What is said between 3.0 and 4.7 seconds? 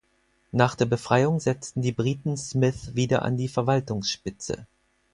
an die Verwaltungsspitze.